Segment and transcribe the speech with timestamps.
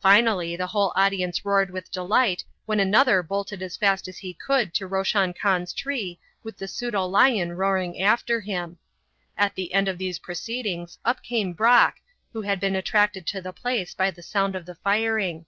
[0.00, 4.74] Finally the whole audience roared with delight when another bolted as fast as he could
[4.74, 8.78] to Roshan Khan's tree with the pseudo lion roaring after him.
[9.38, 11.98] At the end of these proceedings up came Brock,
[12.32, 15.46] who had been attracted to the place by the sound of the firing.